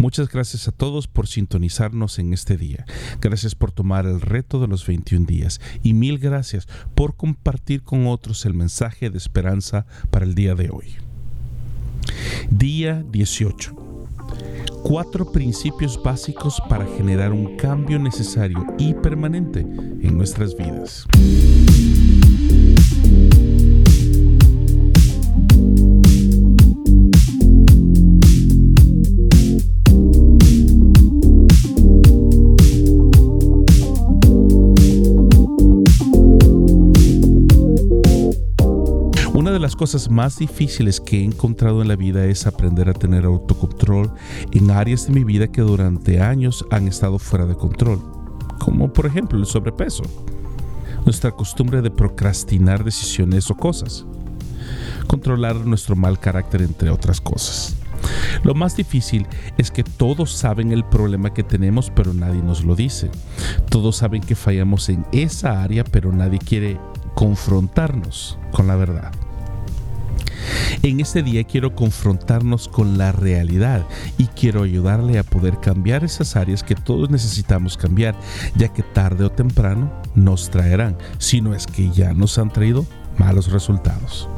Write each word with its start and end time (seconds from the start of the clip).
Muchas 0.00 0.30
gracias 0.30 0.66
a 0.66 0.72
todos 0.72 1.08
por 1.08 1.26
sintonizarnos 1.26 2.18
en 2.18 2.32
este 2.32 2.56
día. 2.56 2.86
Gracias 3.20 3.54
por 3.54 3.70
tomar 3.70 4.06
el 4.06 4.22
reto 4.22 4.58
de 4.58 4.66
los 4.66 4.86
21 4.86 5.26
días 5.26 5.60
y 5.82 5.92
mil 5.92 6.18
gracias 6.18 6.66
por 6.94 7.16
compartir 7.16 7.82
con 7.82 8.06
otros 8.06 8.46
el 8.46 8.54
mensaje 8.54 9.10
de 9.10 9.18
esperanza 9.18 9.84
para 10.10 10.24
el 10.24 10.34
día 10.34 10.54
de 10.54 10.70
hoy. 10.70 10.94
Día 12.48 13.04
18. 13.12 13.76
Cuatro 14.82 15.30
principios 15.30 16.02
básicos 16.02 16.62
para 16.66 16.86
generar 16.96 17.32
un 17.32 17.58
cambio 17.58 17.98
necesario 17.98 18.64
y 18.78 18.94
permanente 18.94 19.60
en 19.60 20.16
nuestras 20.16 20.56
vidas. 20.56 21.06
Cosas 39.68 40.10
más 40.10 40.38
difíciles 40.38 41.00
que 41.00 41.20
he 41.20 41.24
encontrado 41.24 41.82
en 41.82 41.88
la 41.88 41.96
vida 41.96 42.24
es 42.24 42.46
aprender 42.46 42.88
a 42.88 42.94
tener 42.94 43.26
autocontrol 43.26 44.10
en 44.52 44.70
áreas 44.70 45.06
de 45.06 45.12
mi 45.12 45.22
vida 45.22 45.48
que 45.48 45.60
durante 45.60 46.22
años 46.22 46.64
han 46.70 46.88
estado 46.88 47.18
fuera 47.18 47.44
de 47.44 47.54
control, 47.54 48.00
como 48.58 48.90
por 48.90 49.04
ejemplo 49.04 49.38
el 49.38 49.44
sobrepeso, 49.44 50.02
nuestra 51.04 51.32
costumbre 51.32 51.82
de 51.82 51.90
procrastinar 51.90 52.84
decisiones 52.84 53.50
o 53.50 53.54
cosas, 53.54 54.06
controlar 55.06 55.56
nuestro 55.56 55.94
mal 55.94 56.18
carácter 56.18 56.62
entre 56.62 56.88
otras 56.88 57.20
cosas. 57.20 57.76
Lo 58.42 58.54
más 58.54 58.76
difícil 58.76 59.26
es 59.58 59.70
que 59.70 59.84
todos 59.84 60.32
saben 60.32 60.72
el 60.72 60.84
problema 60.84 61.34
que 61.34 61.42
tenemos, 61.42 61.90
pero 61.94 62.14
nadie 62.14 62.42
nos 62.42 62.64
lo 62.64 62.74
dice. 62.74 63.10
Todos 63.68 63.96
saben 63.96 64.22
que 64.22 64.34
fallamos 64.34 64.88
en 64.88 65.04
esa 65.12 65.62
área, 65.62 65.84
pero 65.84 66.10
nadie 66.12 66.38
quiere 66.38 66.80
confrontarnos 67.14 68.38
con 68.52 68.66
la 68.66 68.76
verdad. 68.76 69.12
En 70.82 71.00
este 71.00 71.22
día 71.22 71.44
quiero 71.44 71.74
confrontarnos 71.74 72.68
con 72.68 72.96
la 72.96 73.12
realidad 73.12 73.86
y 74.18 74.26
quiero 74.26 74.62
ayudarle 74.62 75.18
a 75.18 75.22
poder 75.22 75.58
cambiar 75.60 76.04
esas 76.04 76.36
áreas 76.36 76.62
que 76.62 76.74
todos 76.74 77.10
necesitamos 77.10 77.76
cambiar, 77.76 78.14
ya 78.56 78.68
que 78.68 78.82
tarde 78.82 79.24
o 79.24 79.30
temprano 79.30 79.92
nos 80.14 80.50
traerán, 80.50 80.96
si 81.18 81.40
no 81.40 81.54
es 81.54 81.66
que 81.66 81.90
ya 81.90 82.14
nos 82.14 82.38
han 82.38 82.50
traído 82.50 82.86
malos 83.18 83.52
resultados. 83.52 84.28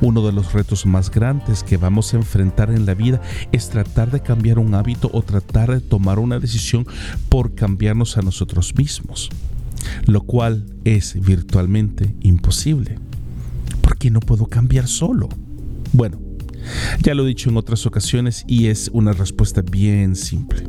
Uno 0.00 0.24
de 0.26 0.32
los 0.32 0.52
retos 0.52 0.86
más 0.86 1.10
grandes 1.10 1.62
que 1.62 1.76
vamos 1.76 2.12
a 2.12 2.16
enfrentar 2.16 2.70
en 2.70 2.86
la 2.86 2.94
vida 2.94 3.20
es 3.52 3.70
tratar 3.70 4.10
de 4.10 4.20
cambiar 4.20 4.58
un 4.58 4.74
hábito 4.74 5.10
o 5.12 5.22
tratar 5.22 5.70
de 5.70 5.80
tomar 5.80 6.18
una 6.18 6.38
decisión 6.38 6.86
por 7.28 7.54
cambiarnos 7.54 8.16
a 8.18 8.22
nosotros 8.22 8.74
mismos, 8.76 9.30
lo 10.06 10.22
cual 10.22 10.66
es 10.84 11.20
virtualmente 11.20 12.14
imposible 12.20 12.98
qué 14.04 14.10
no 14.10 14.20
puedo 14.20 14.44
cambiar 14.44 14.86
solo? 14.86 15.30
Bueno, 15.94 16.18
ya 17.00 17.14
lo 17.14 17.24
he 17.24 17.28
dicho 17.28 17.48
en 17.48 17.56
otras 17.56 17.86
ocasiones 17.86 18.44
y 18.46 18.66
es 18.66 18.90
una 18.92 19.14
respuesta 19.14 19.62
bien 19.62 20.14
simple. 20.14 20.68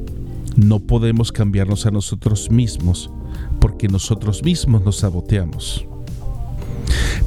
No 0.55 0.79
podemos 0.79 1.33
cambiarnos 1.33 1.85
a 1.85 1.91
nosotros 1.91 2.49
mismos 2.49 3.11
porque 3.59 3.89
nosotros 3.89 4.41
mismos 4.41 4.85
nos 4.85 4.99
saboteamos. 4.99 5.85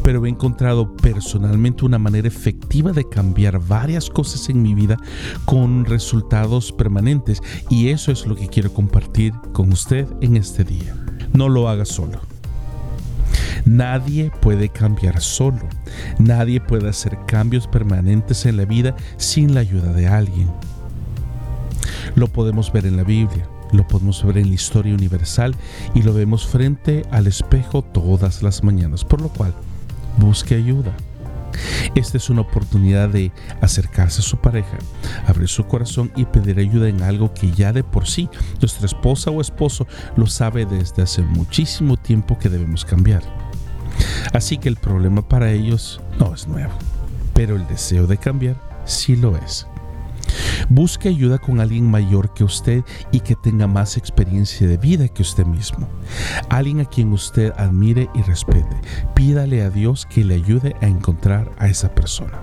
Pero 0.02 0.24
he 0.24 0.30
encontrado 0.30 0.96
personalmente 0.96 1.84
una 1.84 1.98
manera 1.98 2.26
efectiva 2.26 2.92
de 2.92 3.06
cambiar 3.06 3.58
varias 3.58 4.08
cosas 4.08 4.48
en 4.48 4.62
mi 4.62 4.74
vida 4.74 4.96
con 5.44 5.84
resultados 5.84 6.72
permanentes 6.72 7.42
y 7.68 7.88
eso 7.88 8.12
es 8.12 8.24
lo 8.24 8.34
que 8.34 8.48
quiero 8.48 8.72
compartir 8.72 9.34
con 9.52 9.70
usted 9.74 10.06
en 10.22 10.38
este 10.38 10.64
día. 10.64 10.96
No 11.34 11.50
lo 11.50 11.68
haga 11.68 11.84
solo. 11.84 12.37
Nadie 13.68 14.30
puede 14.40 14.70
cambiar 14.70 15.20
solo. 15.20 15.60
Nadie 16.18 16.58
puede 16.58 16.88
hacer 16.88 17.18
cambios 17.26 17.66
permanentes 17.66 18.46
en 18.46 18.56
la 18.56 18.64
vida 18.64 18.96
sin 19.18 19.52
la 19.52 19.60
ayuda 19.60 19.92
de 19.92 20.08
alguien. 20.08 20.50
Lo 22.14 22.28
podemos 22.28 22.72
ver 22.72 22.86
en 22.86 22.96
la 22.96 23.04
Biblia, 23.04 23.46
lo 23.72 23.86
podemos 23.86 24.24
ver 24.24 24.38
en 24.38 24.48
la 24.48 24.54
historia 24.54 24.94
universal 24.94 25.54
y 25.94 26.00
lo 26.00 26.14
vemos 26.14 26.46
frente 26.46 27.04
al 27.10 27.26
espejo 27.26 27.82
todas 27.82 28.42
las 28.42 28.64
mañanas, 28.64 29.04
por 29.04 29.20
lo 29.20 29.28
cual 29.28 29.52
busque 30.16 30.54
ayuda. 30.54 30.96
Esta 31.94 32.16
es 32.16 32.30
una 32.30 32.40
oportunidad 32.40 33.10
de 33.10 33.32
acercarse 33.60 34.20
a 34.20 34.24
su 34.24 34.38
pareja, 34.38 34.78
abrir 35.26 35.48
su 35.48 35.66
corazón 35.66 36.10
y 36.16 36.24
pedir 36.24 36.58
ayuda 36.58 36.88
en 36.88 37.02
algo 37.02 37.34
que 37.34 37.52
ya 37.52 37.74
de 37.74 37.84
por 37.84 38.06
sí 38.06 38.30
nuestra 38.62 38.86
esposa 38.86 39.30
o 39.30 39.42
esposo 39.42 39.86
lo 40.16 40.26
sabe 40.26 40.64
desde 40.64 41.02
hace 41.02 41.20
muchísimo 41.20 41.98
tiempo 41.98 42.38
que 42.38 42.48
debemos 42.48 42.86
cambiar. 42.86 43.47
Así 44.32 44.58
que 44.58 44.68
el 44.68 44.76
problema 44.76 45.26
para 45.26 45.50
ellos 45.50 46.00
no 46.18 46.34
es 46.34 46.46
nuevo, 46.46 46.72
pero 47.34 47.56
el 47.56 47.66
deseo 47.66 48.06
de 48.06 48.18
cambiar 48.18 48.56
sí 48.84 49.16
lo 49.16 49.36
es. 49.36 49.66
Busque 50.68 51.08
ayuda 51.08 51.38
con 51.38 51.60
alguien 51.60 51.90
mayor 51.90 52.34
que 52.34 52.44
usted 52.44 52.84
y 53.10 53.20
que 53.20 53.34
tenga 53.34 53.66
más 53.66 53.96
experiencia 53.96 54.66
de 54.66 54.76
vida 54.76 55.08
que 55.08 55.22
usted 55.22 55.46
mismo. 55.46 55.88
Alguien 56.50 56.80
a 56.80 56.84
quien 56.84 57.12
usted 57.12 57.52
admire 57.56 58.08
y 58.14 58.22
respete. 58.22 58.76
Pídale 59.14 59.62
a 59.62 59.70
Dios 59.70 60.06
que 60.06 60.24
le 60.24 60.34
ayude 60.34 60.76
a 60.80 60.86
encontrar 60.86 61.50
a 61.58 61.68
esa 61.68 61.94
persona. 61.94 62.38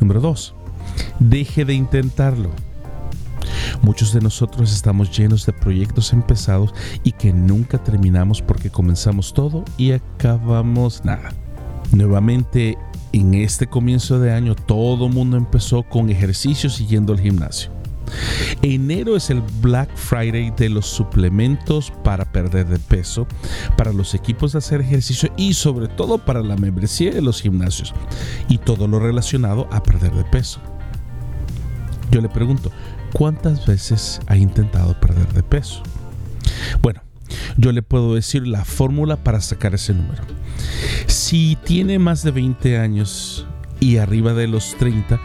Número 0.00 0.20
2. 0.20 0.54
Deje 1.20 1.64
de 1.64 1.74
intentarlo. 1.74 2.50
Muchos 3.82 4.12
de 4.12 4.20
nosotros 4.20 4.72
estamos 4.72 5.16
llenos 5.16 5.46
de 5.46 5.52
proyectos 5.52 6.12
empezados 6.12 6.74
y 7.02 7.12
que 7.12 7.32
nunca 7.32 7.82
terminamos 7.82 8.42
porque 8.42 8.70
comenzamos 8.70 9.32
todo 9.32 9.64
y 9.76 9.92
acabamos 9.92 11.04
nada. 11.04 11.32
Nuevamente, 11.92 12.76
en 13.12 13.34
este 13.34 13.66
comienzo 13.66 14.18
de 14.18 14.32
año, 14.32 14.54
todo 14.54 15.08
mundo 15.08 15.36
empezó 15.36 15.82
con 15.82 16.10
ejercicios 16.10 16.80
y 16.80 16.86
yendo 16.86 17.12
al 17.12 17.20
gimnasio. 17.20 17.70
Enero 18.62 19.16
es 19.16 19.30
el 19.30 19.42
Black 19.60 19.94
Friday 19.96 20.52
de 20.56 20.68
los 20.68 20.86
suplementos 20.86 21.92
para 22.04 22.24
perder 22.24 22.66
de 22.66 22.78
peso, 22.78 23.26
para 23.76 23.92
los 23.92 24.14
equipos 24.14 24.52
de 24.52 24.58
hacer 24.58 24.80
ejercicio 24.80 25.32
y 25.36 25.54
sobre 25.54 25.88
todo 25.88 26.18
para 26.18 26.42
la 26.42 26.56
membresía 26.56 27.12
de 27.12 27.22
los 27.22 27.42
gimnasios 27.42 27.94
y 28.48 28.58
todo 28.58 28.86
lo 28.86 28.98
relacionado 29.00 29.68
a 29.72 29.82
perder 29.82 30.12
de 30.12 30.24
peso. 30.24 30.60
Yo 32.10 32.20
le 32.20 32.28
pregunto, 32.28 32.70
¿Cuántas 33.16 33.64
veces 33.64 34.20
ha 34.26 34.36
intentado 34.36 35.00
perder 35.00 35.32
de 35.32 35.42
peso? 35.42 35.82
Bueno, 36.82 37.00
yo 37.56 37.72
le 37.72 37.80
puedo 37.80 38.14
decir 38.14 38.46
la 38.46 38.62
fórmula 38.62 39.16
para 39.16 39.40
sacar 39.40 39.74
ese 39.74 39.94
número. 39.94 40.22
Si 41.06 41.56
tiene 41.64 41.98
más 41.98 42.22
de 42.22 42.32
20 42.32 42.78
años 42.78 43.46
y 43.80 43.96
arriba 43.96 44.34
de 44.34 44.48
los 44.48 44.76
30, 44.76 45.18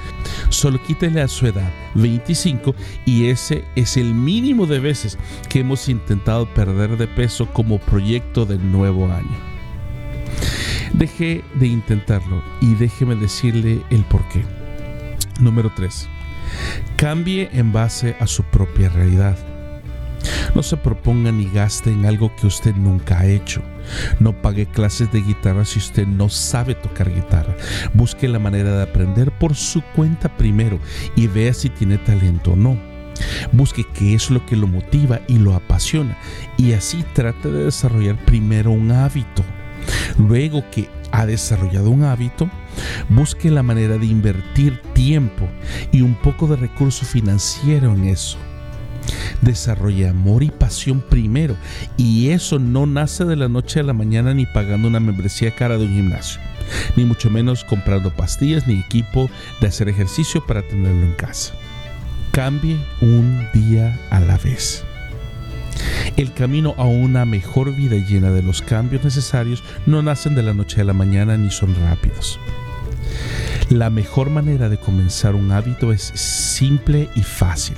solo 0.47 0.81
quítele 0.81 1.21
a 1.21 1.27
su 1.27 1.47
edad 1.47 1.69
25 1.95 2.73
y 3.05 3.25
ese 3.25 3.65
es 3.75 3.97
el 3.97 4.13
mínimo 4.13 4.67
de 4.67 4.79
veces 4.79 5.17
que 5.49 5.59
hemos 5.59 5.89
intentado 5.89 6.45
perder 6.53 6.95
de 6.95 7.07
peso 7.07 7.47
como 7.51 7.77
proyecto 7.77 8.45
del 8.45 8.71
nuevo 8.71 9.11
año. 9.11 9.37
Deje 10.93 11.43
de 11.55 11.67
intentarlo 11.67 12.41
y 12.61 12.75
déjeme 12.75 13.15
decirle 13.15 13.81
el 13.89 14.05
por 14.05 14.25
qué. 14.29 14.45
Número 15.41 15.73
3. 15.75 16.07
Cambie 16.95 17.49
en 17.53 17.71
base 17.71 18.15
a 18.19 18.27
su 18.27 18.43
propia 18.43 18.89
realidad. 18.89 19.37
No 20.53 20.63
se 20.63 20.77
proponga 20.77 21.31
ni 21.31 21.49
gaste 21.49 21.91
en 21.91 22.05
algo 22.05 22.35
que 22.35 22.47
usted 22.47 22.75
nunca 22.75 23.19
ha 23.19 23.25
hecho. 23.25 23.61
No 24.19 24.39
pague 24.41 24.65
clases 24.65 25.11
de 25.11 25.21
guitarra 25.21 25.65
si 25.65 25.79
usted 25.79 26.05
no 26.05 26.29
sabe 26.29 26.75
tocar 26.75 27.13
guitarra. 27.13 27.55
Busque 27.93 28.27
la 28.27 28.39
manera 28.39 28.75
de 28.75 28.83
aprender 28.83 29.31
por 29.31 29.55
su 29.55 29.81
cuenta 29.95 30.35
primero 30.37 30.79
y 31.15 31.27
vea 31.27 31.53
si 31.53 31.69
tiene 31.69 31.97
talento 31.97 32.51
o 32.51 32.55
no. 32.55 32.77
Busque 33.51 33.85
qué 33.93 34.13
es 34.13 34.29
lo 34.29 34.45
que 34.45 34.55
lo 34.55 34.67
motiva 34.67 35.21
y 35.27 35.37
lo 35.37 35.53
apasiona 35.53 36.17
y 36.57 36.73
así 36.73 37.03
trate 37.13 37.51
de 37.51 37.65
desarrollar 37.65 38.17
primero 38.25 38.71
un 38.71 38.91
hábito. 38.91 39.43
Luego 40.17 40.63
que 40.71 40.89
ha 41.11 41.25
desarrollado 41.25 41.89
un 41.89 42.03
hábito, 42.03 42.49
busque 43.09 43.51
la 43.51 43.63
manera 43.63 43.97
de 43.97 44.05
invertir 44.05 44.81
tiempo 44.93 45.47
y 45.91 46.01
un 46.01 46.15
poco 46.15 46.47
de 46.47 46.55
recurso 46.55 47.05
financiero 47.05 47.93
en 47.93 48.05
eso. 48.05 48.37
Desarrolle 49.41 50.07
amor 50.07 50.43
y 50.43 50.51
pasión 50.51 51.01
primero 51.01 51.55
y 51.97 52.29
eso 52.29 52.59
no 52.59 52.85
nace 52.85 53.25
de 53.25 53.35
la 53.35 53.49
noche 53.49 53.79
a 53.79 53.83
la 53.83 53.93
mañana 53.93 54.33
ni 54.33 54.45
pagando 54.45 54.87
una 54.87 54.99
membresía 54.99 55.55
cara 55.55 55.77
de 55.77 55.85
un 55.85 55.93
gimnasio, 55.93 56.39
ni 56.95 57.05
mucho 57.05 57.29
menos 57.29 57.63
comprando 57.63 58.15
pastillas 58.15 58.67
ni 58.67 58.79
equipo 58.79 59.29
de 59.59 59.67
hacer 59.67 59.89
ejercicio 59.89 60.45
para 60.45 60.61
tenerlo 60.61 61.03
en 61.03 61.13
casa. 61.13 61.53
Cambie 62.31 62.77
un 63.01 63.47
día 63.53 63.99
a 64.09 64.19
la 64.19 64.37
vez. 64.37 64.85
El 66.17 66.33
camino 66.33 66.73
a 66.77 66.85
una 66.85 67.25
mejor 67.25 67.75
vida 67.75 67.95
llena 67.95 68.31
de 68.31 68.43
los 68.43 68.61
cambios 68.61 69.03
necesarios 69.03 69.63
no 69.85 70.01
nacen 70.01 70.35
de 70.35 70.43
la 70.43 70.53
noche 70.53 70.81
a 70.81 70.83
la 70.83 70.93
mañana 70.93 71.37
ni 71.37 71.49
son 71.49 71.75
rápidos. 71.75 72.39
La 73.69 73.89
mejor 73.89 74.29
manera 74.29 74.69
de 74.69 74.77
comenzar 74.77 75.35
un 75.35 75.51
hábito 75.51 75.93
es 75.93 76.01
simple 76.01 77.09
y 77.15 77.23
fácil, 77.23 77.75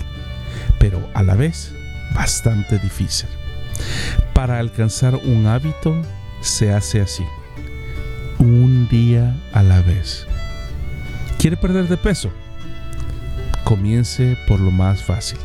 pero 0.79 0.99
a 1.13 1.23
la 1.23 1.35
vez 1.35 1.73
bastante 2.15 2.79
difícil. 2.79 3.29
Para 4.33 4.59
alcanzar 4.59 5.15
un 5.15 5.45
hábito 5.47 6.01
se 6.41 6.73
hace 6.73 7.01
así, 7.01 7.23
un 8.39 8.87
día 8.89 9.35
a 9.53 9.63
la 9.63 9.81
vez. 9.81 10.27
¿Quiere 11.37 11.57
perder 11.57 11.87
de 11.87 11.97
peso? 11.97 12.31
Comience 13.63 14.37
por 14.47 14.59
lo 14.59 14.71
más 14.71 15.03
fácil. 15.03 15.39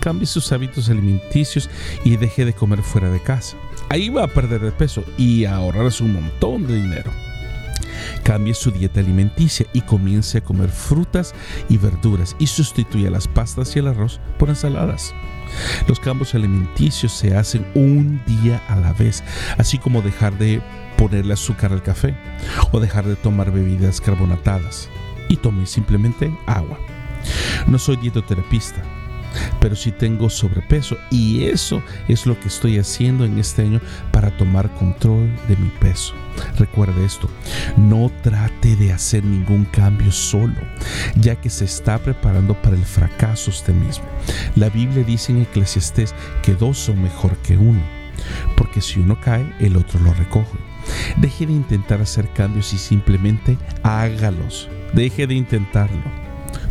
Cambie 0.00 0.26
sus 0.26 0.52
hábitos 0.52 0.88
alimenticios 0.88 1.68
y 2.04 2.16
deje 2.16 2.44
de 2.44 2.52
comer 2.52 2.82
fuera 2.82 3.10
de 3.10 3.20
casa. 3.20 3.56
Ahí 3.88 4.08
va 4.08 4.24
a 4.24 4.28
perder 4.28 4.60
de 4.60 4.72
peso 4.72 5.04
y 5.18 5.44
ahorrarse 5.44 6.04
un 6.04 6.14
montón 6.14 6.66
de 6.66 6.76
dinero. 6.76 7.10
Cambie 8.22 8.54
su 8.54 8.70
dieta 8.70 9.00
alimenticia 9.00 9.66
y 9.72 9.80
comience 9.80 10.38
a 10.38 10.44
comer 10.44 10.68
frutas 10.68 11.34
y 11.68 11.78
verduras 11.78 12.36
y 12.38 12.46
sustituya 12.46 13.10
las 13.10 13.28
pastas 13.28 13.74
y 13.74 13.78
el 13.78 13.88
arroz 13.88 14.20
por 14.38 14.48
ensaladas. 14.48 15.14
Los 15.88 15.98
cambios 15.98 16.34
alimenticios 16.34 17.12
se 17.12 17.36
hacen 17.36 17.66
un 17.74 18.22
día 18.26 18.62
a 18.68 18.76
la 18.76 18.92
vez, 18.92 19.24
así 19.58 19.78
como 19.78 20.02
dejar 20.02 20.38
de 20.38 20.62
ponerle 20.96 21.34
azúcar 21.34 21.72
al 21.72 21.82
café 21.82 22.14
o 22.72 22.80
dejar 22.80 23.06
de 23.06 23.16
tomar 23.16 23.50
bebidas 23.50 24.00
carbonatadas 24.00 24.88
y 25.28 25.36
tome 25.36 25.66
simplemente 25.66 26.32
agua. 26.46 26.78
No 27.66 27.78
soy 27.78 27.96
dietoterapista, 27.96 28.82
pero 29.60 29.76
sí 29.76 29.92
tengo 29.92 30.30
sobrepeso 30.30 30.96
y 31.10 31.44
eso 31.44 31.82
es 32.08 32.26
lo 32.26 32.38
que 32.38 32.48
estoy 32.48 32.78
haciendo 32.78 33.24
en 33.24 33.38
este 33.38 33.62
año 33.62 33.80
para 34.12 34.36
tomar 34.36 34.72
control 34.74 35.30
de 35.48 35.56
mi 35.56 35.68
peso. 35.80 36.14
Recuerde 36.56 37.04
esto, 37.04 37.28
no 37.76 38.10
trate 38.22 38.76
de 38.76 38.92
hacer 38.92 39.24
ningún 39.24 39.64
cambio 39.66 40.12
solo, 40.12 40.60
ya 41.16 41.36
que 41.36 41.50
se 41.50 41.64
está 41.64 41.98
preparando 41.98 42.54
para 42.54 42.76
el 42.76 42.84
fracaso 42.84 43.50
usted 43.50 43.74
mismo. 43.74 44.04
La 44.56 44.68
Biblia 44.68 45.04
dice 45.04 45.32
en 45.32 45.42
Eclesiastés 45.42 46.14
que 46.42 46.54
dos 46.54 46.78
son 46.78 47.02
mejor 47.02 47.36
que 47.38 47.56
uno, 47.56 47.82
porque 48.56 48.80
si 48.80 49.00
uno 49.00 49.20
cae, 49.20 49.52
el 49.60 49.76
otro 49.76 50.00
lo 50.00 50.12
recoge. 50.14 50.58
Deje 51.18 51.46
de 51.46 51.52
intentar 51.52 52.00
hacer 52.00 52.28
cambios 52.30 52.72
y 52.72 52.78
simplemente 52.78 53.58
hágalos. 53.82 54.68
Deje 54.94 55.26
de 55.26 55.34
intentarlo. 55.34 56.29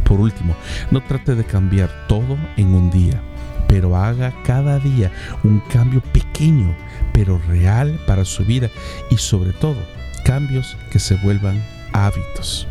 Por 0.09 0.19
último, 0.19 0.55
no 0.89 1.01
trate 1.01 1.35
de 1.35 1.43
cambiar 1.43 2.07
todo 2.07 2.35
en 2.57 2.73
un 2.73 2.89
día, 2.89 3.21
pero 3.67 3.95
haga 3.95 4.33
cada 4.43 4.79
día 4.79 5.11
un 5.43 5.59
cambio 5.71 6.01
pequeño, 6.01 6.75
pero 7.13 7.39
real 7.47 7.99
para 8.07 8.25
su 8.25 8.43
vida 8.43 8.71
y 9.11 9.17
sobre 9.17 9.53
todo, 9.53 9.77
cambios 10.25 10.75
que 10.91 10.97
se 10.97 11.13
vuelvan 11.17 11.63
hábitos. 11.93 12.67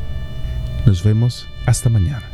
Nos 0.85 1.05
vemos 1.05 1.47
hasta 1.65 1.89
mañana. 1.89 2.28